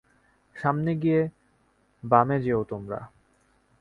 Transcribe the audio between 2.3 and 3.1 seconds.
যেও তোমরা।